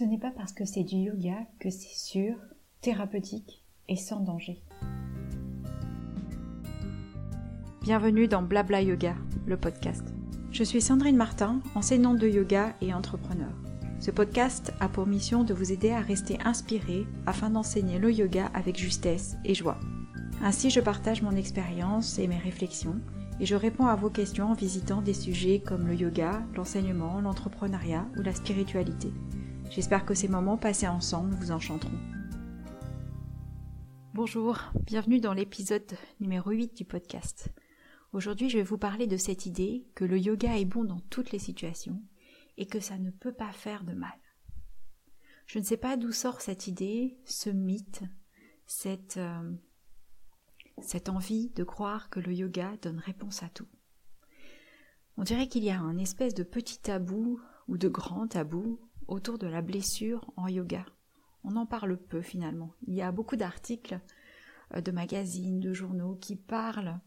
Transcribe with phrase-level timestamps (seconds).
[0.00, 2.34] Ce n'est pas parce que c'est du yoga que c'est sûr,
[2.80, 4.62] thérapeutique et sans danger.
[7.82, 10.02] Bienvenue dans Blabla Yoga, le podcast.
[10.52, 13.52] Je suis Sandrine Martin, enseignante de yoga et entrepreneur.
[13.98, 18.50] Ce podcast a pour mission de vous aider à rester inspiré afin d'enseigner le yoga
[18.54, 19.78] avec justesse et joie.
[20.42, 22.98] Ainsi, je partage mon expérience et mes réflexions
[23.38, 28.06] et je réponds à vos questions en visitant des sujets comme le yoga, l'enseignement, l'entrepreneuriat
[28.16, 29.12] ou la spiritualité.
[29.70, 32.00] J'espère que ces moments passés ensemble vous enchanteront.
[34.14, 37.50] Bonjour, bienvenue dans l'épisode numéro 8 du podcast.
[38.12, 41.30] Aujourd'hui, je vais vous parler de cette idée que le yoga est bon dans toutes
[41.30, 42.02] les situations
[42.56, 44.18] et que ça ne peut pas faire de mal.
[45.46, 48.02] Je ne sais pas d'où sort cette idée, ce mythe,
[48.66, 49.52] cette, euh,
[50.82, 53.68] cette envie de croire que le yoga donne réponse à tout.
[55.16, 59.38] On dirait qu'il y a un espèce de petit tabou ou de grand tabou autour
[59.38, 60.86] de la blessure en yoga.
[61.44, 62.72] On en parle peu finalement.
[62.86, 64.00] Il y a beaucoup d'articles
[64.74, 66.98] euh, de magazines, de journaux qui parlent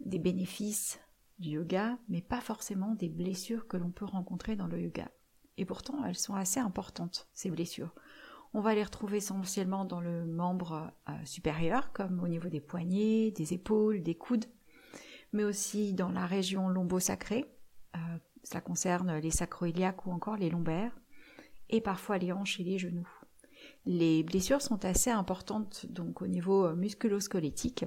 [0.00, 1.00] des bénéfices
[1.38, 5.10] du yoga, mais pas forcément des blessures que l'on peut rencontrer dans le yoga.
[5.56, 7.94] Et pourtant, elles sont assez importantes, ces blessures.
[8.52, 13.30] On va les retrouver essentiellement dans le membre euh, supérieur, comme au niveau des poignets,
[13.30, 14.46] des épaules, des coudes,
[15.32, 17.46] mais aussi dans la région lombo-sacrée.
[17.96, 20.92] Euh, cela concerne les sacroiliaques ou encore les lombaires
[21.70, 23.08] et parfois les hanches et les genoux.
[23.86, 27.84] Les blessures sont assez importantes donc au niveau euh, musculo-squelettique.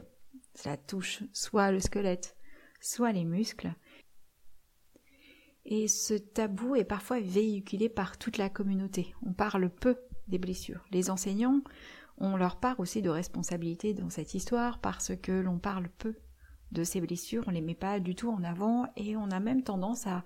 [0.53, 2.35] Cela touche soit le squelette,
[2.81, 3.73] soit les muscles.
[5.65, 9.13] Et ce tabou est parfois véhiculé par toute la communauté.
[9.25, 10.83] On parle peu des blessures.
[10.91, 11.61] Les enseignants
[12.17, 16.15] ont leur part aussi de responsabilité dans cette histoire parce que l'on parle peu
[16.71, 19.63] de ces blessures, on les met pas du tout en avant et on a même
[19.63, 20.23] tendance à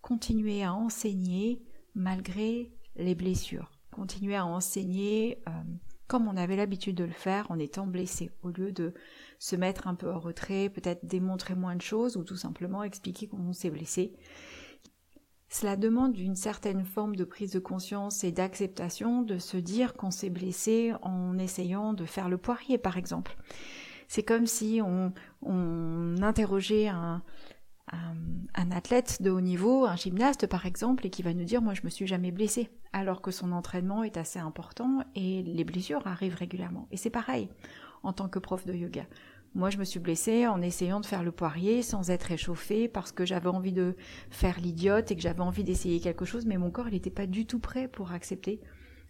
[0.00, 1.62] continuer à enseigner
[1.94, 5.52] malgré les blessures, continuer à enseigner euh,
[6.06, 8.92] comme on avait l'habitude de le faire en étant blessé, au lieu de
[9.38, 13.26] se mettre un peu en retrait, peut-être démontrer moins de choses ou tout simplement expliquer
[13.26, 14.12] comment on s'est blessé.
[15.48, 20.10] Cela demande une certaine forme de prise de conscience et d'acceptation de se dire qu'on
[20.10, 23.36] s'est blessé en essayant de faire le poirier par exemple.
[24.08, 25.12] C'est comme si on,
[25.42, 27.22] on interrogeait un,
[27.92, 31.74] un, athlète de haut niveau, un gymnaste par exemple, et qui va nous dire moi
[31.74, 36.06] je me suis jamais blessé, alors que son entraînement est assez important et les blessures
[36.06, 36.88] arrivent régulièrement.
[36.90, 37.48] Et c'est pareil
[38.02, 39.06] en tant que prof de yoga.
[39.54, 43.12] Moi je me suis blessée en essayant de faire le poirier sans être échauffée parce
[43.12, 43.96] que j'avais envie de
[44.30, 47.46] faire l'idiote et que j'avais envie d'essayer quelque chose, mais mon corps n'était pas du
[47.46, 48.60] tout prêt pour accepter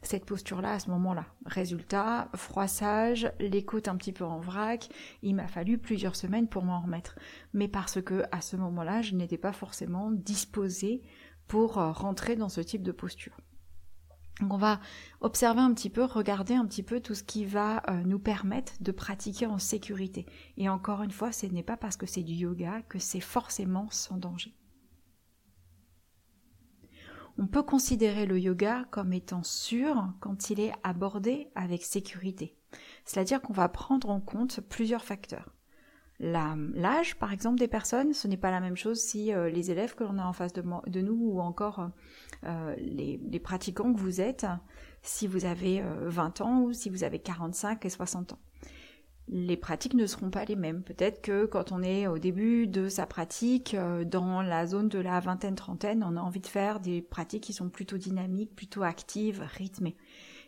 [0.06, 1.26] cette posture-là à ce moment-là.
[1.46, 4.88] Résultat, froissage, les côtes un petit peu en vrac,
[5.22, 7.18] il m'a fallu plusieurs semaines pour m'en remettre.
[7.52, 11.02] Mais parce que à ce moment-là, je n'étais pas forcément disposée
[11.48, 13.36] pour euh, rentrer dans ce type de posture.
[14.40, 14.80] Donc on va
[15.20, 18.72] observer un petit peu, regarder un petit peu tout ce qui va euh, nous permettre
[18.80, 20.26] de pratiquer en sécurité.
[20.56, 23.86] Et encore une fois, ce n'est pas parce que c'est du yoga que c'est forcément
[23.90, 24.54] sans danger
[27.38, 32.56] on peut considérer le yoga comme étant sûr quand il est abordé avec sécurité.
[33.04, 35.54] C'est-à-dire qu'on va prendre en compte plusieurs facteurs.
[36.20, 39.96] L'âge, par exemple, des personnes, ce n'est pas la même chose si euh, les élèves
[39.96, 41.90] que l'on a en face de, nous ou encore
[42.44, 44.46] euh, les, pratiquants que vous êtes,
[45.02, 48.38] si vous avez 20 euh, ans ou si vous avez 45 et 60 ans
[49.28, 50.82] les pratiques ne seront pas les mêmes.
[50.82, 54.98] Peut-être que quand on est au début de sa pratique, euh, dans la zone de
[54.98, 59.42] la vingtaine-trentaine, on a envie de faire des pratiques qui sont plutôt dynamiques, plutôt actives,
[59.56, 59.96] rythmées.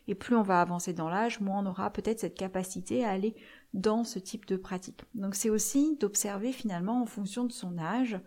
[0.09, 3.35] Et plus on va avancer dans l'âge, moins on aura peut-être cette capacité à aller
[3.75, 5.03] dans ce type de pratique.
[5.15, 8.21] Donc c'est aussi d'observer finalement en fonction de son âge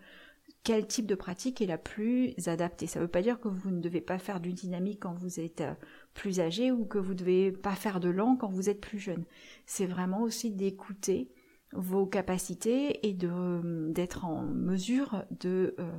[0.64, 2.88] quel type de pratique est la plus adaptée.
[2.88, 5.40] Ça ne veut pas dire que vous ne devez pas faire du dynamique quand vous
[5.40, 5.74] êtes euh,
[6.14, 9.00] plus âgé ou que vous ne devez pas faire de lent quand vous êtes plus
[9.00, 9.24] jeune.
[9.66, 11.32] C'est vraiment aussi d'écouter
[11.74, 15.92] vos capacités et de d'être en mesure de euh,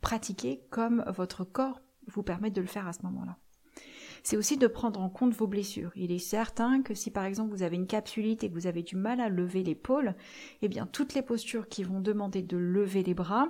[0.00, 3.36] pratiquer comme votre corps vous permet de le faire à ce moment-là.
[4.22, 5.92] C'est aussi de prendre en compte vos blessures.
[5.94, 8.82] Il est certain que si par exemple vous avez une capsulite et que vous avez
[8.82, 10.14] du mal à lever l'épaule,
[10.62, 13.48] eh bien toutes les postures qui vont demander de lever les bras,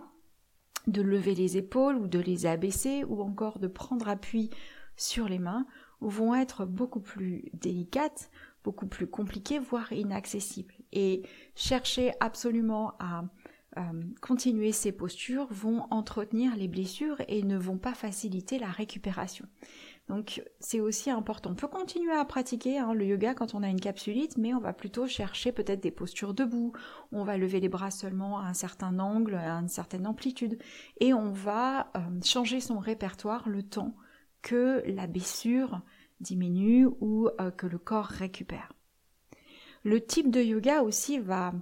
[0.87, 4.51] de lever les épaules ou de les abaisser ou encore de prendre appui
[4.97, 5.67] sur les mains
[6.01, 8.31] vont être beaucoup plus délicates,
[8.65, 10.75] beaucoup plus compliquées, voire inaccessibles.
[10.93, 11.23] Et
[11.55, 13.25] chercher absolument à
[13.77, 13.83] euh,
[14.21, 19.47] continuer ces postures vont entretenir les blessures et ne vont pas faciliter la récupération.
[20.09, 21.51] Donc c'est aussi important.
[21.51, 24.59] On peut continuer à pratiquer hein, le yoga quand on a une capsulite, mais on
[24.59, 26.73] va plutôt chercher peut-être des postures debout.
[27.13, 30.59] On va lever les bras seulement à un certain angle, à une certaine amplitude,
[31.01, 33.95] et on va euh, changer son répertoire le temps
[34.49, 35.83] que la blessure
[36.21, 38.73] diminue ou euh, que le corps récupère.
[39.85, 41.53] Le type de yoga aussi va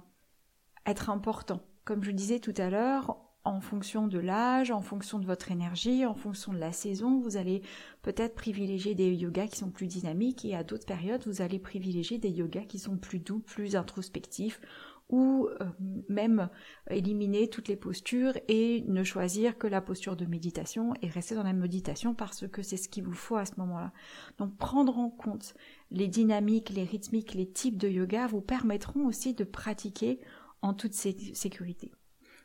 [0.85, 1.61] être important.
[1.83, 6.05] Comme je disais tout à l'heure, en fonction de l'âge, en fonction de votre énergie,
[6.05, 7.61] en fonction de la saison, vous allez
[8.03, 12.19] peut-être privilégier des yogas qui sont plus dynamiques et à d'autres périodes, vous allez privilégier
[12.19, 14.61] des yogas qui sont plus doux, plus introspectifs
[15.09, 15.65] ou euh,
[16.09, 16.49] même
[16.89, 21.43] éliminer toutes les postures et ne choisir que la posture de méditation et rester dans
[21.43, 23.93] la méditation parce que c'est ce qu'il vous faut à ce moment-là.
[24.37, 25.55] Donc prendre en compte
[25.91, 30.19] les dynamiques, les rythmiques, les types de yoga vous permettront aussi de pratiquer
[30.61, 31.91] en toute sécurité.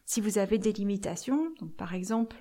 [0.05, 2.37] Si vous avez des limitations, donc par exemple,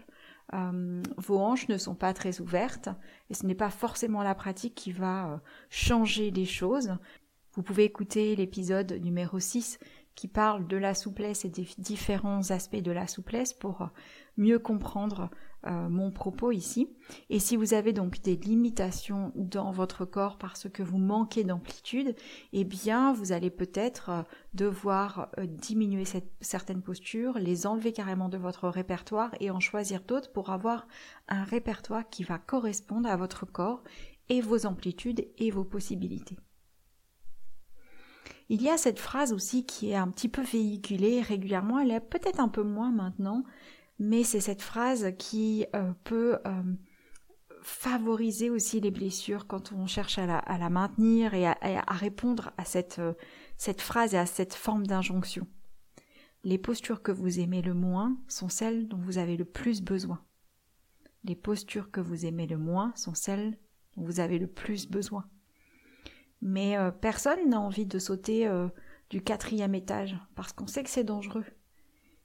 [0.53, 2.89] euh, vos hanches ne sont pas très ouvertes,
[3.29, 5.37] et ce n'est pas forcément la pratique qui va euh,
[5.69, 6.97] changer les choses.
[7.53, 9.79] Vous pouvez écouter l'épisode numéro 6
[10.15, 13.89] qui parle de la souplesse et des différents aspects de la souplesse pour
[14.37, 15.29] mieux comprendre
[15.67, 16.89] euh, mon propos ici.
[17.29, 22.15] Et si vous avez donc des limitations dans votre corps parce que vous manquez d'amplitude,
[22.51, 24.23] eh bien vous allez peut-être euh,
[24.55, 30.01] devoir euh, diminuer cette, certaines postures, les enlever carrément de votre répertoire et en choisir
[30.01, 30.87] d'autres pour avoir
[31.27, 33.83] un répertoire qui va correspondre à votre corps
[34.29, 36.37] et vos amplitudes et vos possibilités.
[38.53, 42.01] Il y a cette phrase aussi qui est un petit peu véhiculée régulièrement, elle est
[42.01, 43.45] peut-être un peu moins maintenant,
[43.97, 46.61] mais c'est cette phrase qui euh, peut euh,
[47.61, 51.55] favoriser aussi les blessures quand on cherche à la, maintenir et à,
[51.91, 52.63] répondre à
[52.99, 53.13] euh,
[53.55, 55.47] cette phrase et à cette forme d'injonction.
[56.43, 60.21] Les postures que vous aimez le moins sont celles dont vous avez le plus besoin.
[61.23, 63.57] Les postures que vous aimez le moins sont celles
[63.95, 65.23] dont vous avez le plus besoin.
[66.41, 68.67] Mais euh, personne n'a envie de sauter euh,
[69.09, 71.45] du quatrième étage parce qu'on sait que c'est dangereux.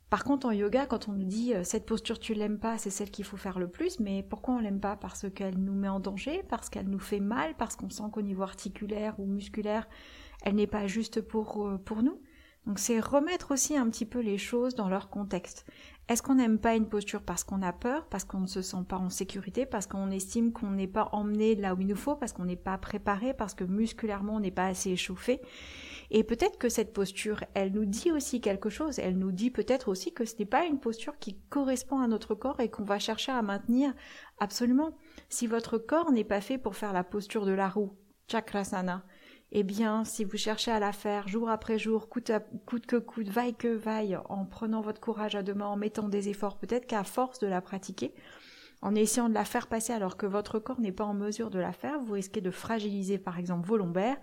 [0.08, 2.90] Par contre, en yoga, quand on nous dit euh, cette posture tu l'aimes pas, c'est
[2.90, 4.96] celle qu'il faut faire le plus, mais pourquoi on l'aime pas?
[4.96, 8.22] Parce qu'elle nous met en danger, parce qu'elle nous fait mal, parce qu'on sent qu'au
[8.22, 9.88] niveau articulaire ou musculaire,
[10.42, 12.20] elle n'est pas juste pour, pour nous.
[12.66, 15.64] Donc c'est remettre aussi un petit peu les choses dans leur contexte.
[16.08, 18.84] Est-ce qu'on n'aime pas une posture parce qu'on a peur, parce qu'on ne se sent
[18.88, 22.16] pas en sécurité, parce qu'on estime qu'on n'est pas emmené là où il nous faut,
[22.16, 25.40] parce qu'on n'est pas préparé, parce que musculairement on n'est pas assez échauffé?
[26.10, 28.98] Et peut-être que cette posture, elle nous dit aussi quelque chose.
[28.98, 32.34] Elle nous dit peut-être aussi que ce n'est pas une posture qui correspond à notre
[32.34, 33.92] corps et qu'on va chercher à maintenir
[34.38, 34.96] absolument.
[35.28, 37.96] Si votre corps n'est pas fait pour faire la posture de la roue,
[38.28, 39.04] chakrasana,
[39.52, 42.32] eh bien, si vous cherchez à la faire jour après jour, coûte,
[42.86, 46.28] que coûte, vaille que vaille, en prenant votre courage à deux mains, en mettant des
[46.28, 48.12] efforts, peut-être qu'à force de la pratiquer,
[48.82, 51.58] en essayant de la faire passer alors que votre corps n'est pas en mesure de
[51.58, 54.18] la faire, vous risquez de fragiliser par exemple vos lombaires,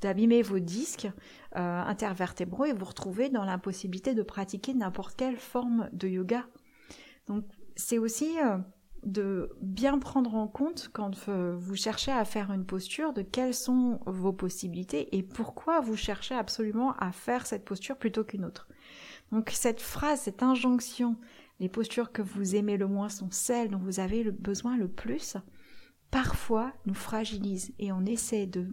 [0.00, 1.08] d'abîmer vos disques
[1.56, 6.46] euh, intervertébraux et vous retrouver dans l'impossibilité de pratiquer n'importe quelle forme de yoga.
[7.26, 7.44] Donc
[7.76, 8.58] c'est aussi euh,
[9.06, 14.00] de bien prendre en compte quand vous cherchez à faire une posture de quelles sont
[14.04, 18.68] vos possibilités et pourquoi vous cherchez absolument à faire cette posture plutôt qu'une autre.
[19.30, 21.16] Donc cette phrase, cette injonction,
[21.60, 24.88] les postures que vous aimez le moins sont celles dont vous avez le besoin le
[24.88, 25.36] plus,
[26.10, 28.68] parfois nous fragilise et on essaie de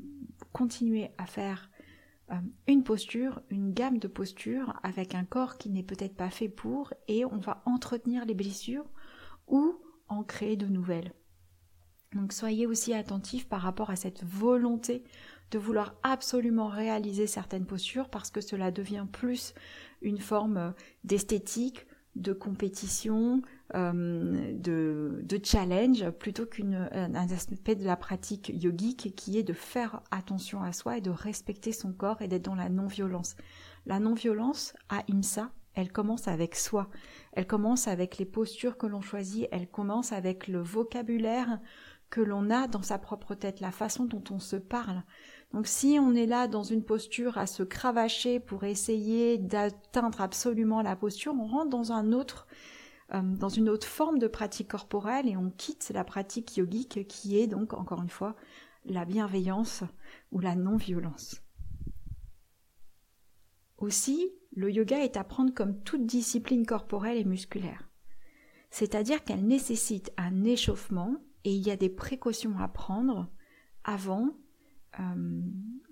[0.51, 1.69] continuer à faire
[2.31, 2.35] euh,
[2.67, 6.93] une posture, une gamme de postures avec un corps qui n'est peut-être pas fait pour
[7.07, 8.85] et on va entretenir les blessures
[9.47, 9.79] ou
[10.21, 11.13] créer de nouvelles.
[12.13, 15.03] Donc soyez aussi attentifs par rapport à cette volonté
[15.51, 19.53] de vouloir absolument réaliser certaines postures parce que cela devient plus
[20.01, 20.73] une forme
[21.03, 21.85] d'esthétique,
[22.15, 23.41] de compétition,
[23.73, 30.61] euh, de, challenge, plutôt qu'un aspect de la pratique yogique qui est de faire attention
[30.61, 33.35] à soi et de respecter son corps et d'être dans la non-violence.
[33.85, 36.89] La non-violence à IMSA, elle commence avec soi.
[37.31, 39.47] Elle commence avec les postures que l'on choisit.
[39.51, 41.59] Elle commence avec le vocabulaire
[42.09, 45.01] que l'on a dans sa propre tête, la façon dont on se parle.
[45.51, 50.81] Donc si on est là dans une posture à se cravacher pour essayer d'atteindre absolument
[50.81, 52.47] la posture, on rentre dans un autre
[53.13, 57.39] euh, dans une autre forme de pratique corporelle et on quitte la pratique yogique qui
[57.39, 58.35] est donc encore une fois
[58.85, 59.83] la bienveillance
[60.31, 61.41] ou la non-violence.
[63.77, 67.89] Aussi, le yoga est à prendre comme toute discipline corporelle et musculaire.
[68.69, 73.29] C'est-à-dire qu'elle nécessite un échauffement et il y a des précautions à prendre
[73.83, 74.29] avant
[74.99, 75.41] euh,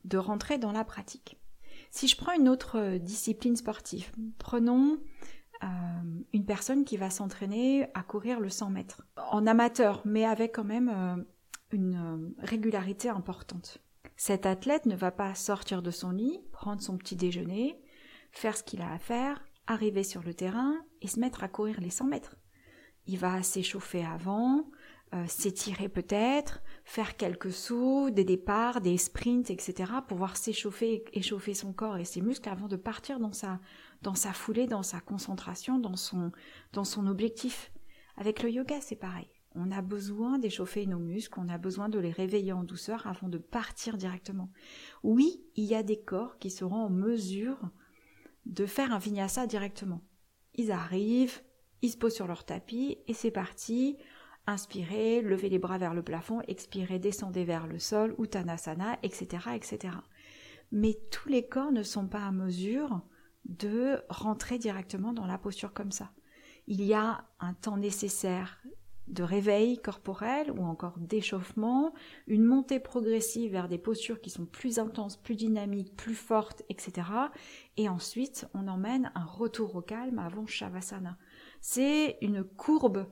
[0.03, 1.38] de rentrer dans la pratique.
[1.89, 4.98] Si je prends une autre discipline sportive, prenons
[5.63, 5.68] euh,
[6.34, 10.63] une personne qui va s'entraîner à courir le 100 mètres, en amateur, mais avec quand
[10.63, 11.24] même euh,
[11.72, 13.80] une régularité importante.
[14.15, 17.80] Cet athlète ne va pas sortir de son lit, prendre son petit déjeuner,
[18.31, 21.79] faire ce qu'il a à faire, arriver sur le terrain et se mettre à courir
[21.79, 22.35] les 100 mètres.
[23.07, 24.69] Il va s'échauffer avant,
[25.13, 29.91] euh, s'étirer peut-être, faire quelques sauts, des départs, des sprints, etc.
[29.91, 33.59] pour pouvoir s'échauffer, échauffer son corps et ses muscles avant de partir dans sa,
[34.01, 36.31] dans sa foulée, dans sa concentration, dans son,
[36.73, 37.71] dans son objectif.
[38.15, 39.27] Avec le yoga, c'est pareil.
[39.53, 43.27] On a besoin d'échauffer nos muscles, on a besoin de les réveiller en douceur avant
[43.27, 44.50] de partir directement.
[45.03, 47.59] Oui, il y a des corps qui seront en mesure
[48.51, 50.01] de faire un vinyasa directement.
[50.55, 51.41] Ils arrivent,
[51.81, 53.98] ils se posent sur leur tapis et c'est parti.
[54.46, 59.96] Inspirez, levez les bras vers le plafond, expirez, descendez vers le sol, uttanasana, etc., etc.
[60.72, 63.01] Mais tous les corps ne sont pas à mesure
[63.46, 66.12] de rentrer directement dans la posture comme ça.
[66.67, 68.62] Il y a un temps nécessaire
[69.08, 71.93] de réveil corporel ou encore d'échauffement,
[72.27, 77.08] une montée progressive vers des postures qui sont plus intenses, plus dynamiques, plus fortes, etc.
[77.77, 81.17] Et ensuite, on emmène un retour au calme avant Shavasana.
[81.60, 83.08] C'est une courbe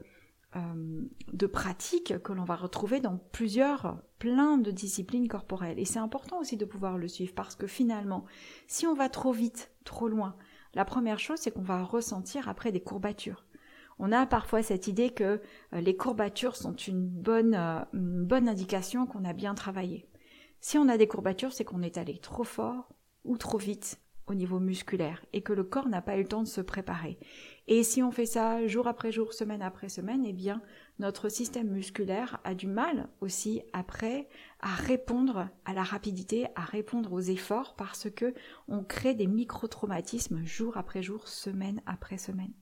[0.55, 5.77] euh, de pratique que l'on va retrouver dans plusieurs, plein de disciplines corporelles.
[5.77, 8.25] Et c'est important aussi de pouvoir le suivre parce que finalement,
[8.67, 10.35] si on va trop vite, trop loin,
[10.73, 13.45] la première chose, c'est qu'on va ressentir après des courbatures.
[13.99, 15.41] On a parfois cette idée que
[15.73, 20.07] euh, les courbatures sont une bonne, euh, une bonne indication qu'on a bien travaillé.
[20.61, 22.93] Si on a des courbatures, c'est qu'on est allé trop fort
[23.25, 26.43] ou trop vite au niveau musculaire et que le corps n'a pas eu le temps
[26.43, 27.17] de se préparer.
[27.67, 30.61] Et si on fait ça jour après jour, semaine après semaine, eh bien
[30.99, 34.29] notre système musculaire a du mal aussi après
[34.61, 38.33] à répondre à la rapidité, à répondre aux efforts parce que
[38.67, 42.53] on crée des micro-traumatismes jour après jour, semaine après semaine.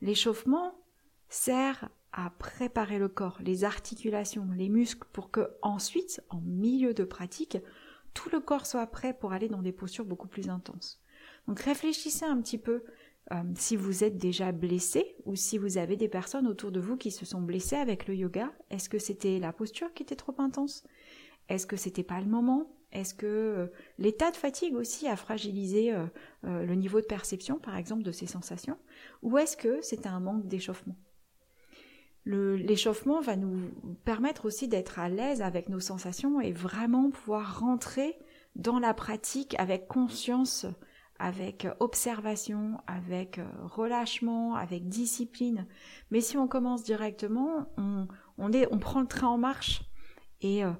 [0.00, 0.74] L'échauffement
[1.28, 7.04] sert à préparer le corps, les articulations, les muscles pour que ensuite, en milieu de
[7.04, 7.58] pratique,
[8.14, 11.00] tout le corps soit prêt pour aller dans des postures beaucoup plus intenses.
[11.46, 12.82] Donc réfléchissez un petit peu
[13.32, 16.96] euh, si vous êtes déjà blessé ou si vous avez des personnes autour de vous
[16.96, 18.52] qui se sont blessées avec le yoga.
[18.70, 20.84] Est-ce que c'était la posture qui était trop intense?
[21.48, 22.68] Est-ce que c'était pas le moment?
[22.92, 23.66] Est-ce que euh,
[23.98, 26.06] l'état de fatigue aussi a fragilisé euh,
[26.42, 28.78] le niveau de perception, par exemple, de ces sensations?
[29.22, 30.96] Ou est-ce que c'était un manque d'échauffement?
[32.26, 33.70] L'échauffement va nous
[34.04, 38.18] permettre aussi d'être à l'aise avec nos sensations et vraiment pouvoir rentrer
[38.56, 40.66] dans la pratique avec conscience,
[41.18, 45.66] avec observation, avec euh, relâchement, avec discipline.
[46.10, 48.06] Mais si on commence directement, on,
[48.38, 49.82] on, prend le train en marche
[50.40, 50.72] et euh,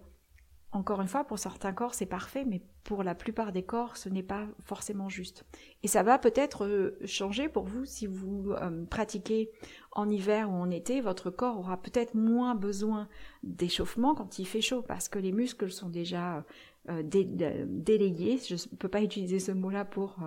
[0.73, 4.09] encore une fois, pour certains corps, c'est parfait, mais pour la plupart des corps, ce
[4.09, 5.45] n'est pas forcément juste.
[5.83, 9.51] Et ça va peut-être euh, changer pour vous si vous euh, pratiquez
[9.91, 11.01] en hiver ou en été.
[11.01, 13.09] Votre corps aura peut-être moins besoin
[13.43, 16.45] d'échauffement quand il fait chaud, parce que les muscles sont déjà
[16.89, 18.39] euh, délayés.
[18.39, 20.19] Je ne peux pas utiliser ce mot-là pour,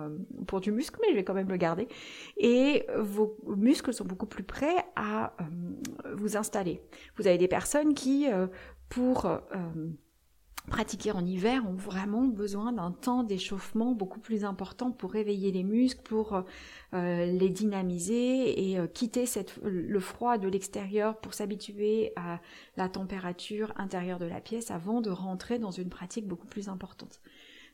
[0.46, 1.88] pour du muscle, mais je vais quand même le garder.
[2.36, 5.34] Et vos muscles sont beaucoup plus prêts à
[6.12, 6.82] vous installer.
[7.16, 8.26] Vous avez des personnes qui,
[8.90, 9.26] pour
[10.68, 15.62] pratiquer en hiver ont vraiment besoin d'un temps d'échauffement beaucoup plus important pour réveiller les
[15.62, 16.42] muscles, pour
[16.94, 19.24] euh, les dynamiser et euh, quitter
[19.62, 22.40] le froid de l'extérieur pour s'habituer à
[22.76, 27.20] la température intérieure de la pièce avant de rentrer dans une pratique beaucoup plus importante.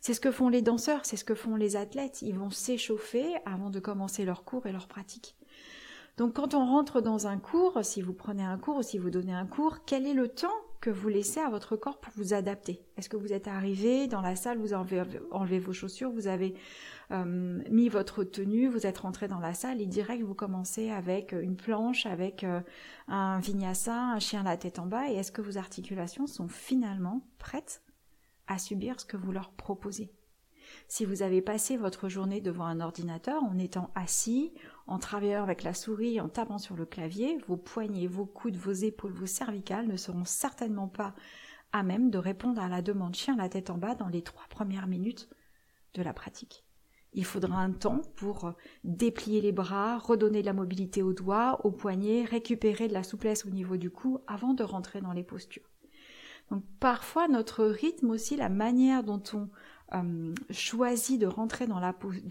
[0.00, 2.22] C'est ce que font les danseurs, c'est ce que font les athlètes.
[2.22, 5.36] Ils vont s'échauffer avant de commencer leur cours et leur pratique.
[6.16, 9.10] Donc quand on rentre dans un cours, si vous prenez un cours ou si vous
[9.10, 10.48] donnez un cours, quel est le temps
[10.80, 12.82] que vous laissez à votre corps pour vous adapter.
[12.96, 16.54] Est-ce que vous êtes arrivé dans la salle, vous avez enlevé vos chaussures, vous avez
[17.10, 21.32] euh, mis votre tenue, vous êtes rentré dans la salle et direct vous commencez avec
[21.32, 22.60] une planche, avec euh,
[23.08, 27.20] un vinyasa, un chien la tête en bas et est-ce que vos articulations sont finalement
[27.38, 27.82] prêtes
[28.46, 30.10] à subir ce que vous leur proposez?
[30.88, 34.52] Si vous avez passé votre journée devant un ordinateur en étant assis,
[34.90, 38.72] en travaillant avec la souris, en tapant sur le clavier, vos poignets, vos coudes, vos
[38.72, 41.14] épaules, vos cervicales ne seront certainement pas
[41.72, 44.46] à même de répondre à la demande chien la tête en bas dans les trois
[44.50, 45.30] premières minutes
[45.94, 46.64] de la pratique.
[47.12, 51.70] Il faudra un temps pour déplier les bras, redonner de la mobilité aux doigts, aux
[51.70, 55.70] poignets, récupérer de la souplesse au niveau du cou avant de rentrer dans les postures.
[56.50, 59.48] Donc parfois notre rythme aussi, la manière dont on
[59.92, 61.78] euh, choisit de rentrer dans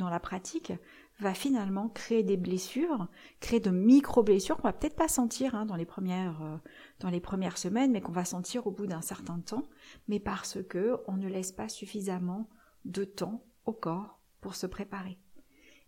[0.09, 0.73] la pratique
[1.19, 3.07] va finalement créer des blessures,
[3.39, 6.57] créer de micro-blessures qu'on va peut-être pas sentir hein, dans, les premières, euh,
[6.99, 9.67] dans les premières semaines, mais qu'on va sentir au bout d'un certain temps,
[10.07, 12.49] mais parce que on ne laisse pas suffisamment
[12.85, 15.19] de temps au corps pour se préparer.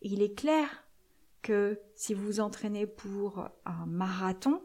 [0.02, 0.68] Et il est clair
[1.42, 4.62] que si vous vous entraînez pour un marathon,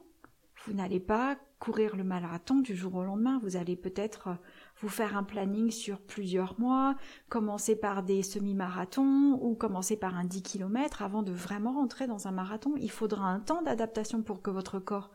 [0.67, 3.39] vous n'allez pas courir le marathon du jour au lendemain.
[3.43, 4.35] Vous allez peut-être euh,
[4.81, 6.97] vous faire un planning sur plusieurs mois,
[7.29, 12.27] commencer par des semi-marathons ou commencer par un 10 km avant de vraiment rentrer dans
[12.27, 12.75] un marathon.
[12.77, 15.11] Il faudra un temps d'adaptation pour que votre corps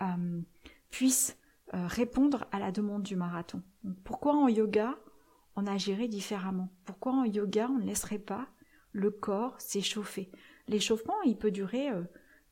[0.00, 0.40] euh,
[0.90, 1.36] puisse
[1.74, 3.62] euh, répondre à la demande du marathon.
[4.02, 4.96] pourquoi en yoga
[5.56, 6.70] on agirait différemment?
[6.84, 8.48] Pourquoi en yoga on ne laisserait pas
[8.92, 10.32] le corps s'échauffer?
[10.68, 11.90] L'échauffement, il peut durer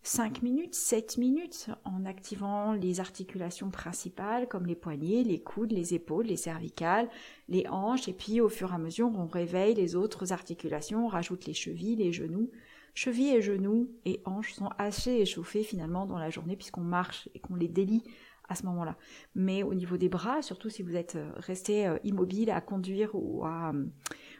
[0.02, 5.95] 5 minutes, 7 minutes en activant les articulations principales comme les poignets, les coudes, les
[5.95, 7.09] épaules, les cervicales,
[7.49, 11.09] les hanches et puis au fur et à mesure on réveille les autres articulations, on
[11.09, 12.50] rajoute les chevilles, les genoux.
[12.95, 17.38] Chevilles et genoux et hanches sont assez échauffés finalement dans la journée puisqu'on marche et
[17.38, 18.02] qu'on les délie
[18.49, 18.97] à ce moment-là.
[19.35, 23.11] Mais au niveau des bras, surtout si vous êtes euh, resté euh, immobile à conduire
[23.12, 23.73] ou à,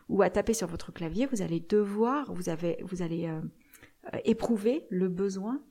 [0.09, 3.41] ou à taper sur votre clavier, vous allez devoir, vous, avez, vous allez euh,
[4.25, 5.63] éprouver le besoin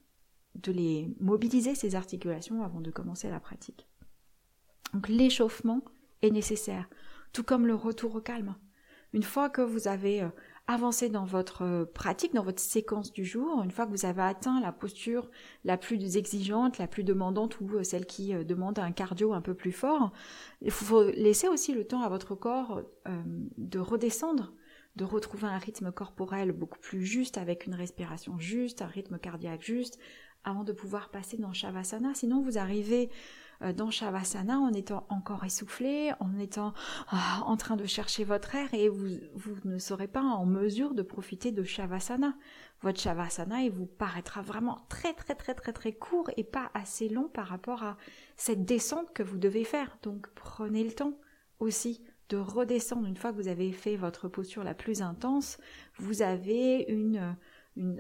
[0.56, 3.88] de les mobiliser ces articulations avant de commencer la pratique.
[4.94, 5.82] Donc l'échauffement
[6.22, 6.90] est nécessaire,
[7.34, 8.56] tout comme le retour au calme.
[9.14, 10.30] Une fois que vous avez euh,
[10.68, 14.22] avancé dans votre euh, pratique, dans votre séquence du jour, une fois que vous avez
[14.22, 15.30] atteint la posture
[15.64, 19.72] la plus exigeante, la plus demandante ou celle qui demande un cardio un peu plus
[19.72, 20.12] fort,
[20.62, 22.82] il faut laisser aussi le temps à votre corps
[23.58, 24.54] de redescendre
[24.98, 29.62] de retrouver un rythme corporel beaucoup plus juste, avec une respiration juste, un rythme cardiaque
[29.62, 30.00] juste,
[30.44, 32.14] avant de pouvoir passer dans Shavasana.
[32.16, 33.12] Sinon, vous arrivez
[33.62, 36.74] euh, dans Shavasana en étant encore essoufflé, en étant
[37.10, 40.96] ah, en train de chercher votre air et vous, vous ne serez pas en mesure
[40.96, 42.36] de profiter de Shavasana.
[42.82, 47.08] Votre Shavasana, il vous paraîtra vraiment très très très très très court et pas assez
[47.08, 47.98] long par rapport à
[48.36, 49.98] cette descente que vous devez faire.
[50.02, 51.14] Donc prenez le temps
[51.60, 55.58] aussi de redescendre une fois que vous avez fait votre posture la plus intense.
[55.98, 56.88] Vous avez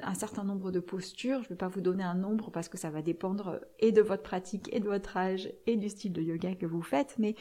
[0.01, 1.39] un certain nombre de postures.
[1.39, 4.01] Je ne vais pas vous donner un nombre parce que ça va dépendre et de
[4.01, 7.35] votre pratique et de votre âge et du style de yoga que vous faites, mais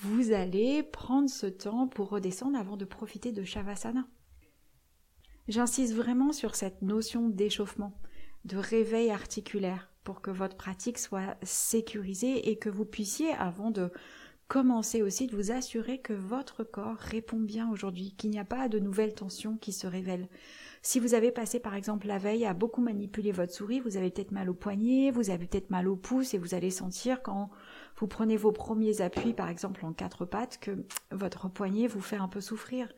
[0.00, 4.06] vous allez prendre ce temps pour redescendre avant de profiter de Shavasana.
[5.48, 8.00] J'insiste vraiment sur cette notion d'échauffement,
[8.44, 13.90] de réveil articulaire pour que votre pratique soit sécurisée et que vous puissiez, avant de
[14.52, 18.68] commencez aussi de vous assurer que votre corps répond bien aujourd'hui, qu'il n'y a pas
[18.68, 20.28] de nouvelles tensions qui se révèlent.
[20.82, 24.10] Si vous avez passé par exemple la veille à beaucoup manipuler votre souris, vous avez
[24.10, 27.48] peut-être mal au poignet, vous avez peut-être mal au pouce et vous allez sentir quand
[27.96, 32.16] vous prenez vos premiers appuis par exemple en quatre pattes que votre poignet vous fait
[32.16, 32.92] un peu souffrir.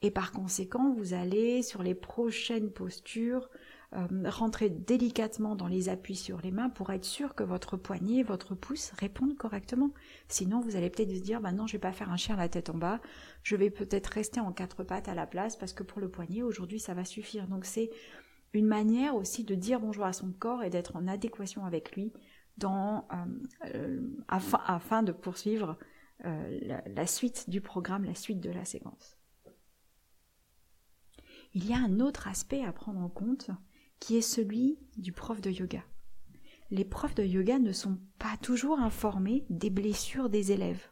[0.00, 3.50] Et par conséquent, vous allez sur les prochaines postures
[3.94, 8.22] euh, rentrer délicatement dans les appuis sur les mains pour être sûr que votre poignet,
[8.22, 9.94] votre pouce répondent correctement.
[10.28, 12.50] Sinon, vous allez peut-être se dire, bah non, je vais pas faire un chien la
[12.50, 13.00] tête en bas,
[13.42, 16.42] je vais peut-être rester en quatre pattes à la place parce que pour le poignet,
[16.42, 17.48] aujourd'hui, ça va suffire.
[17.48, 17.88] Donc c'est
[18.52, 22.12] une manière aussi de dire bonjour à son corps et d'être en adéquation avec lui
[22.62, 22.98] euh,
[23.74, 25.78] euh, afin, de poursuivre
[26.24, 29.16] la suite du programme, la suite de la séquence.
[31.54, 33.50] Il y a un autre aspect à prendre en compte
[34.00, 35.82] qui est celui du prof de yoga.
[36.70, 40.88] Les profs de yoga ne sont pas toujours informés des blessures des élèves.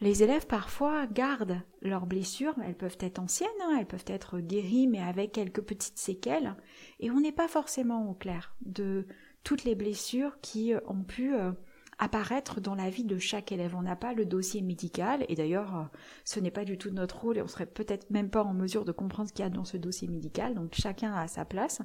[0.00, 4.88] Les élèves parfois gardent leurs blessures, elles peuvent être anciennes, hein, elles peuvent être guéries
[4.88, 6.56] mais avec quelques petites séquelles,
[6.98, 9.06] et on n'est pas forcément au clair de
[9.44, 11.52] toutes les blessures qui ont pu euh,
[12.02, 13.76] apparaître dans la vie de chaque élève.
[13.76, 15.84] On n'a pas le dossier médical, et d'ailleurs, euh,
[16.24, 18.84] ce n'est pas du tout notre rôle, et on serait peut-être même pas en mesure
[18.84, 21.80] de comprendre ce qu'il y a dans ce dossier médical, donc chacun a sa place.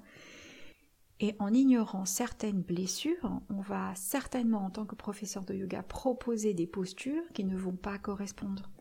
[1.20, 6.56] Et en ignorant certaines blessures, on va certainement, en tant que professeur de yoga, proposer
[6.56, 8.72] des postures qui ne vont pas correspondre.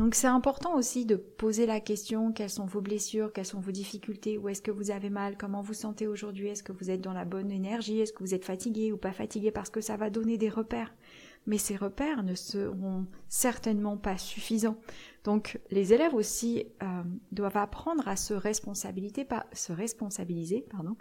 [0.00, 3.70] Donc c'est important aussi de poser la question quelles sont vos blessures, quelles sont vos
[3.70, 7.02] difficultés, où est-ce que vous avez mal, comment vous sentez aujourd'hui, est-ce que vous êtes
[7.02, 9.98] dans la bonne énergie, est-ce que vous êtes fatigué ou pas fatigué parce que ça
[9.98, 10.94] va donner des repères.
[11.46, 14.78] Mais ces repères ne seront certainement pas suffisants.
[15.24, 20.96] Donc les élèves aussi euh, doivent apprendre à se responsabiliser, pas, se responsabiliser pardon,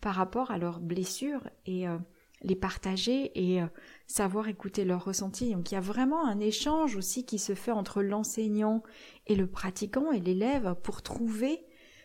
[0.00, 1.98] par rapport à leurs blessures et euh,
[2.42, 3.66] les partager et euh,
[4.06, 5.52] savoir écouter leurs ressentis.
[5.52, 8.82] Donc il y a vraiment un échange aussi qui se fait entre l'enseignant
[9.26, 11.64] et le pratiquant et l'élève pour trouver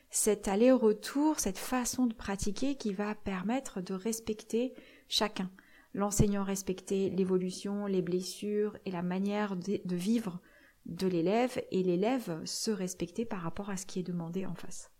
[0.10, 4.74] cet aller-retour, cette façon de pratiquer qui va permettre de respecter
[5.08, 5.50] chacun.
[5.94, 10.42] L'enseignant respecter l'évolution, les blessures et la manière de, de vivre
[10.86, 14.92] de l'élève et l'élève se respecter par rapport à ce qui est demandé en face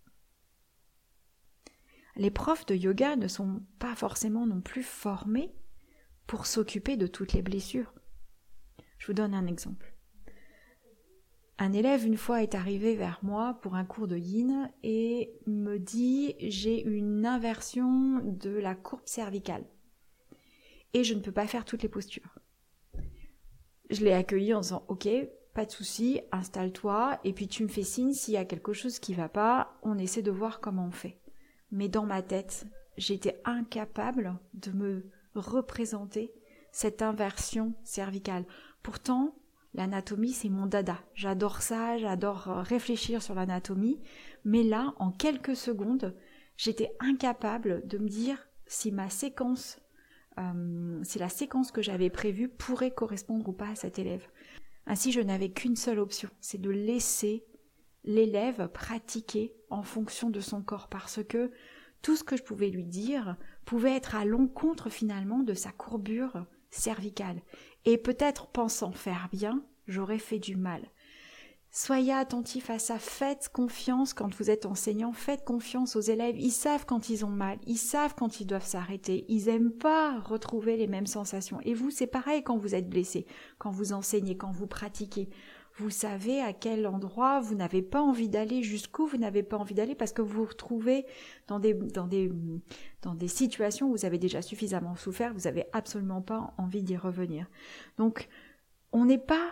[2.16, 5.54] les profs de yoga ne sont pas forcément non plus formés
[6.28, 7.94] pour s'occuper de toutes les blessures.
[8.98, 9.94] Je vous donne un exemple.
[11.58, 15.78] Un élève une fois est arrivé vers moi pour un cours de yin et me
[15.78, 19.66] dit j'ai une inversion de la courbe cervicale.
[20.94, 22.40] et je ne peux pas faire toutes les postures.
[23.90, 25.08] Je l'ai accueilli en disant ok,
[25.54, 29.00] pas de souci, installe-toi et puis tu me fais signe s'il y a quelque chose
[29.00, 31.20] qui va pas, on essaie de voir comment on fait.
[31.72, 32.66] Mais dans ma tête,
[32.98, 36.34] j'étais incapable de me représenter
[36.72, 38.46] cette inversion cervicale.
[38.84, 39.36] Pourtant,
[39.74, 41.00] l'anatomie, c'est mon dada.
[41.14, 44.02] J'adore ça, j'adore réfléchir sur l'anatomie.
[44.44, 46.16] Mais là, en quelques secondes,
[46.58, 49.80] j'étais incapable de me dire si ma séquence,
[50.38, 54.28] euh, si la séquence que j'avais prévue pourrait correspondre ou pas à cet élève.
[54.88, 57.44] Ainsi, je n'avais qu'une seule option, c'est de laisser
[58.06, 61.52] l'élève pratiquer en fonction de son corps parce que
[62.02, 66.46] tout ce que je pouvais lui dire pouvait être à l'encontre finalement de sa courbure
[66.70, 67.42] cervicale.
[67.84, 70.82] Et peut-être pensant faire bien, j'aurais fait du mal.
[71.78, 76.52] Soyez attentifs à ça, faites confiance quand vous êtes enseignant, faites confiance aux élèves, ils
[76.52, 80.78] savent quand ils ont mal, ils savent quand ils doivent s'arrêter, ils aiment pas retrouver
[80.78, 81.60] les mêmes sensations.
[81.64, 83.26] Et vous, c'est pareil quand vous êtes blessé,
[83.58, 85.30] quand vous enseignez, quand vous pratiquez.
[85.78, 89.74] Vous savez à quel endroit vous n'avez pas envie d'aller, jusqu'où vous n'avez pas envie
[89.74, 91.06] d'aller, parce que vous vous retrouvez
[91.48, 92.32] dans des, dans des,
[93.02, 96.96] dans des situations où vous avez déjà suffisamment souffert, vous n'avez absolument pas envie d'y
[96.96, 97.48] revenir.
[97.98, 98.30] Donc,
[98.94, 99.52] on n'est pas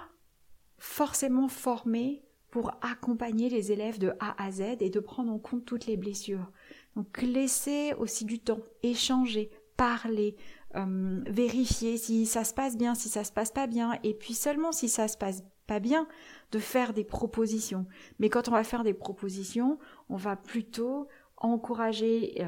[0.77, 5.65] forcément formé pour accompagner les élèves de A à Z et de prendre en compte
[5.65, 6.51] toutes les blessures.
[6.95, 10.35] Donc laissez aussi du temps, échanger, parler,
[10.75, 14.35] euh, vérifier si ça se passe bien, si ça se passe pas bien, et puis
[14.35, 16.07] seulement si ça se passe pas bien,
[16.51, 17.85] de faire des propositions.
[18.19, 21.07] Mais quand on va faire des propositions, on va plutôt
[21.43, 22.47] encourager euh,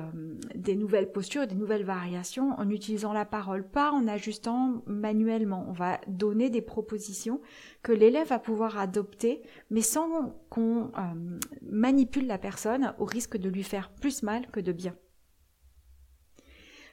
[0.55, 5.65] des nouvelles postures, des nouvelles variations en utilisant la parole, pas en ajustant manuellement.
[5.67, 7.41] On va donner des propositions
[7.83, 13.49] que l'élève va pouvoir adopter, mais sans qu'on euh, manipule la personne au risque de
[13.49, 14.95] lui faire plus mal que de bien.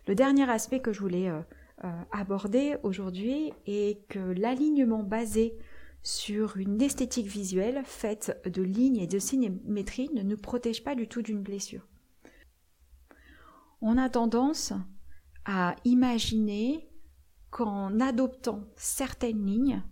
[0.08, 5.56] Le dernier aspect que je voulais euh, aborder aujourd'hui est que l'alignement basé
[6.02, 11.08] sur une esthétique visuelle faite de lignes et de symétrie ne nous protège pas du
[11.08, 11.86] tout d'une blessure
[13.82, 14.72] on a tendance
[15.44, 16.88] à imaginer
[17.50, 19.82] qu'en adoptant certaines lignes,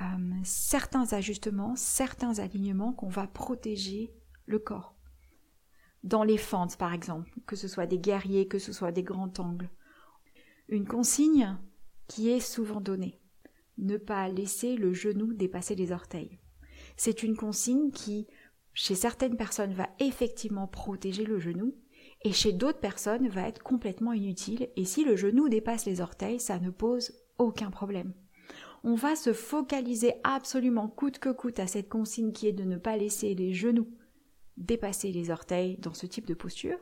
[0.00, 0.04] euh,
[0.44, 4.14] certains ajustements, certains alignements, qu'on va protéger
[4.46, 4.94] le corps.
[6.04, 9.32] Dans les fentes, par exemple, que ce soit des guerriers, que ce soit des grands
[9.38, 9.70] angles.
[10.68, 11.58] Une consigne
[12.06, 13.20] qui est souvent donnée.
[13.78, 16.38] Ne pas laisser le genou dépasser les orteils.
[16.96, 18.26] C'est une consigne qui,
[18.72, 21.74] chez certaines personnes, va effectivement protéger le genou,
[22.24, 26.40] et chez d'autres personnes va être complètement inutile et si le genou dépasse les orteils,
[26.40, 28.14] ça ne pose aucun problème.
[28.84, 32.78] On va se focaliser absolument coûte que coûte à cette consigne qui est de ne
[32.78, 33.88] pas laisser les genoux
[34.56, 36.78] dépasser les orteils dans ce type de posture.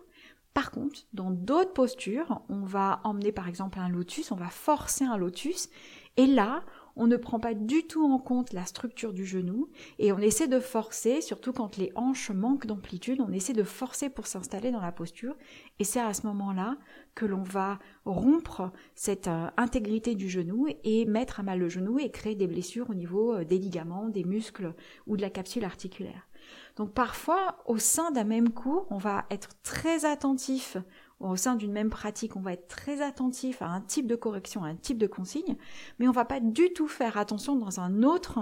[0.52, 5.04] Par contre, dans d'autres postures, on va emmener par exemple un lotus, on va forcer
[5.04, 5.68] un lotus,
[6.16, 6.62] et là,
[6.96, 10.48] on ne prend pas du tout en compte la structure du genou et on essaie
[10.48, 14.80] de forcer, surtout quand les hanches manquent d'amplitude, on essaie de forcer pour s'installer dans
[14.80, 15.34] la posture
[15.78, 16.76] et c'est à ce moment-là
[17.14, 21.98] que l'on va rompre cette euh, intégrité du genou et mettre à mal le genou
[21.98, 24.74] et créer des blessures au niveau euh, des ligaments, des muscles
[25.06, 26.28] ou de la capsule articulaire.
[26.76, 30.76] Donc parfois, au sein d'un même cours, on va être très attentif
[31.30, 34.64] au sein d'une même pratique, on va être très attentif à un type de correction,
[34.64, 35.56] à un type de consigne,
[35.98, 38.40] mais on va pas du tout faire attention dans un autre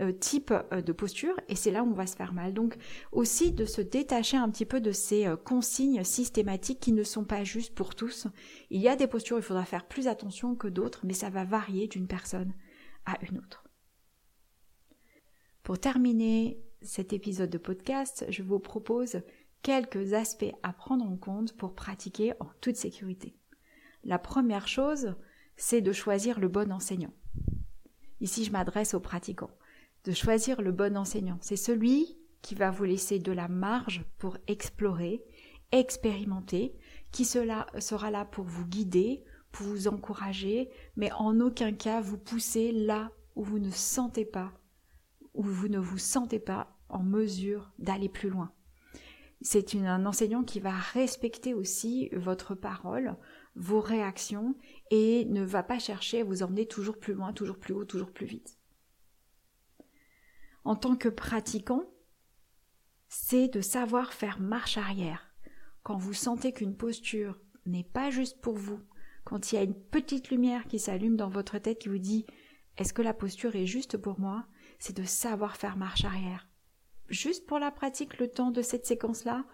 [0.00, 2.54] euh, type euh, de posture et c'est là où on va se faire mal.
[2.54, 2.76] Donc
[3.10, 7.24] aussi de se détacher un petit peu de ces euh, consignes systématiques qui ne sont
[7.24, 8.28] pas justes pour tous.
[8.70, 11.30] Il y a des postures où il faudra faire plus attention que d'autres, mais ça
[11.30, 12.52] va varier d'une personne
[13.06, 13.64] à une autre.
[15.64, 19.20] Pour terminer cet épisode de podcast, je vous propose
[19.62, 23.36] quelques aspects à prendre en compte pour pratiquer en toute sécurité.
[24.04, 25.14] La première chose,
[25.56, 27.12] c'est de choisir le bon enseignant.
[28.20, 29.50] Ici, je m'adresse aux pratiquants.
[30.04, 31.38] De choisir le bon enseignant.
[31.40, 35.22] C'est celui qui va vous laisser de la marge pour explorer,
[35.72, 36.74] expérimenter,
[37.10, 42.72] qui sera là pour vous guider, pour vous encourager, mais en aucun cas vous pousser
[42.72, 44.52] là où vous ne sentez pas,
[45.34, 48.52] où vous ne vous sentez pas en mesure d'aller plus loin.
[49.40, 53.16] C'est un enseignant qui va respecter aussi votre parole,
[53.54, 54.56] vos réactions
[54.90, 58.12] et ne va pas chercher à vous emmener toujours plus loin, toujours plus haut, toujours
[58.12, 58.58] plus vite.
[60.64, 61.84] En tant que pratiquant,
[63.08, 65.32] c'est de savoir faire marche arrière.
[65.82, 68.80] Quand vous sentez qu'une posture n'est pas juste pour vous,
[69.24, 72.26] quand il y a une petite lumière qui s'allume dans votre tête qui vous dit
[72.76, 74.46] est-ce que la posture est juste pour moi,
[74.78, 76.47] c'est de savoir faire marche arrière
[77.08, 79.44] juste pour la pratique le temps de cette séquence-là,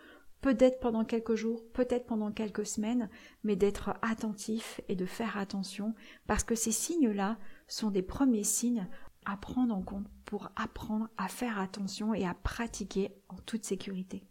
[0.40, 3.08] peut-être pendant quelques jours, peut-être pendant quelques semaines,
[3.44, 5.94] mais d'être attentif et de faire attention
[6.26, 8.86] parce que ces signes-là sont des premiers signes
[9.24, 14.22] à prendre en compte pour apprendre à faire attention et à pratiquer en toute sécurité.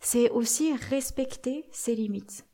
[0.00, 2.46] C'est aussi respecter ses limites.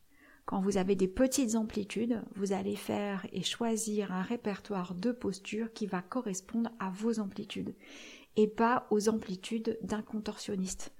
[0.49, 5.71] Quand vous avez des petites amplitudes, vous allez faire et choisir un répertoire de postures
[5.73, 7.75] qui va correspondre à vos amplitudes
[8.35, 10.91] et pas aux amplitudes d'un contorsionniste.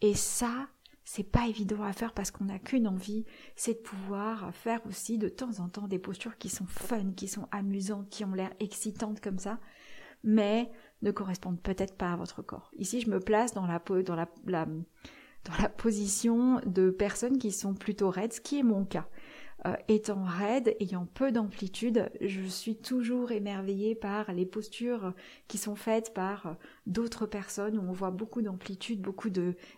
[0.00, 0.66] Et ça,
[1.04, 5.18] c'est pas évident à faire parce qu'on n'a qu'une envie, c'est de pouvoir faire aussi
[5.18, 8.52] de temps en temps des postures qui sont fun, qui sont amusantes, qui ont l'air
[8.58, 9.60] excitantes comme ça,
[10.24, 10.68] mais
[11.02, 12.72] ne correspondent peut-être pas à votre corps.
[12.76, 14.66] Ici, je me place dans la, dans la,
[15.46, 19.08] dans la position de personnes qui sont plutôt raides, ce qui est mon cas.
[19.66, 25.14] Euh, étant raide, ayant peu d'amplitude, je suis toujours émerveillée par les postures
[25.48, 26.52] qui sont faites par euh,
[26.86, 29.30] d'autres personnes où on voit beaucoup d'amplitude, beaucoup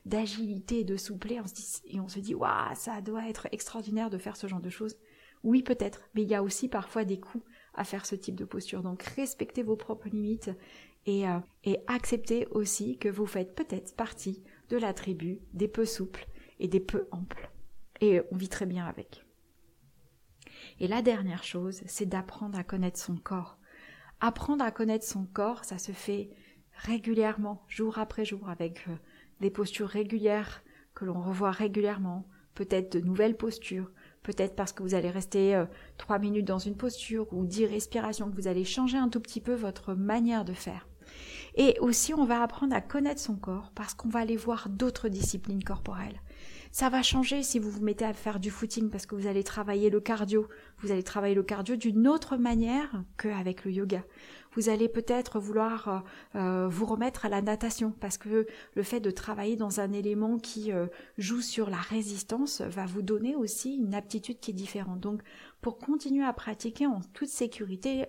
[0.04, 4.46] d'agilité de souplesse et on se dit waouh, ça doit être extraordinaire de faire ce
[4.46, 4.96] genre de choses.
[5.44, 8.44] Oui, peut-être, mais il y a aussi parfois des coups à faire ce type de
[8.44, 8.82] posture.
[8.82, 10.50] Donc respectez vos propres limites
[11.06, 15.84] et, euh, et acceptez aussi que vous faites peut-être partie de la tribu des peu
[15.84, 16.26] souples
[16.58, 17.50] et des peu amples.
[18.00, 19.24] Et on vit très bien avec.
[20.80, 23.58] Et la dernière chose, c'est d'apprendre à connaître son corps.
[24.20, 26.30] Apprendre à connaître son corps, ça se fait
[26.74, 28.96] régulièrement, jour après jour, avec euh,
[29.40, 30.62] des postures régulières
[30.94, 33.90] que l'on revoit régulièrement, peut-être de nouvelles postures,
[34.22, 38.30] peut-être parce que vous allez rester euh, trois minutes dans une posture ou dix respirations,
[38.30, 40.87] que vous allez changer un tout petit peu votre manière de faire.
[41.60, 45.08] Et aussi, on va apprendre à connaître son corps parce qu'on va aller voir d'autres
[45.08, 46.22] disciplines corporelles.
[46.70, 49.42] Ça va changer si vous vous mettez à faire du footing parce que vous allez
[49.42, 50.46] travailler le cardio.
[50.78, 54.04] Vous allez travailler le cardio d'une autre manière qu'avec le yoga.
[54.52, 55.98] Vous allez peut-être vouloir euh,
[56.38, 60.38] euh, vous remettre à la natation parce que le fait de travailler dans un élément
[60.38, 65.00] qui euh, joue sur la résistance va vous donner aussi une aptitude qui est différente.
[65.00, 65.22] Donc
[65.60, 68.06] pour continuer à pratiquer en toute sécurité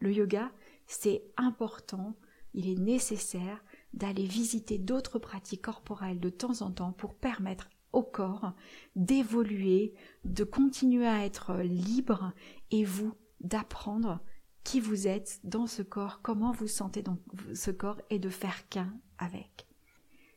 [0.00, 0.50] le yoga,
[0.86, 2.14] c'est important,
[2.56, 3.62] il est nécessaire
[3.94, 8.52] d'aller visiter d'autres pratiques corporelles de temps en temps pour permettre au corps
[8.96, 12.32] d'évoluer, de continuer à être libre
[12.70, 14.20] et vous d'apprendre
[14.64, 17.18] qui vous êtes dans ce corps, comment vous sentez dans
[17.54, 19.66] ce corps et de faire qu'un avec.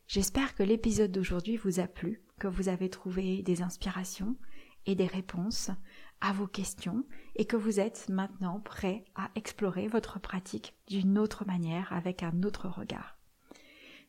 [0.06, 4.36] J'espère que l'épisode d'aujourd'hui vous a plu, que vous avez trouvé des inspirations
[4.86, 5.70] et des réponses
[6.20, 7.04] à vos questions
[7.36, 12.42] et que vous êtes maintenant prêt à explorer votre pratique d'une autre manière avec un
[12.42, 13.18] autre regard.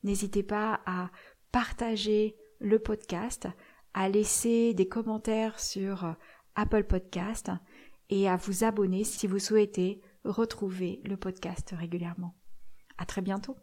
[0.03, 1.09] N'hésitez pas à
[1.51, 3.47] partager le podcast,
[3.93, 6.13] à laisser des commentaires sur euh,
[6.55, 7.51] Apple Podcast
[8.09, 12.35] et à vous abonner si vous souhaitez retrouver le podcast régulièrement.
[12.97, 13.55] À très bientôt.